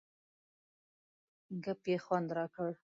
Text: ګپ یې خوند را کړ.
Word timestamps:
ګپ 1.63 1.81
یې 1.91 1.97
خوند 2.03 2.29
را 2.37 2.45
کړ. 2.53 2.69